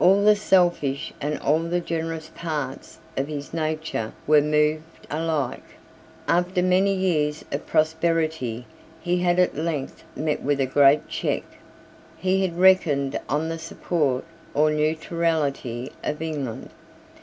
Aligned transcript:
All 0.00 0.24
the 0.24 0.34
selfish 0.34 1.12
and 1.20 1.38
all 1.40 1.58
the 1.58 1.78
generous 1.78 2.30
parts 2.34 3.00
of 3.18 3.28
his 3.28 3.52
nature 3.52 4.14
were 4.26 4.40
moved 4.40 5.06
alike. 5.10 5.76
After 6.26 6.62
many 6.62 6.94
years 6.94 7.44
of 7.52 7.66
prosperity 7.66 8.64
he 9.02 9.18
had 9.18 9.38
at 9.38 9.58
length 9.58 10.04
met 10.16 10.42
with 10.42 10.58
a 10.62 10.64
great 10.64 11.06
check. 11.10 11.42
He 12.16 12.40
had 12.40 12.58
reckoned 12.58 13.20
on 13.28 13.50
the 13.50 13.58
support 13.58 14.24
or 14.54 14.70
neutrality 14.70 15.92
of 16.02 16.22
England. 16.22 16.70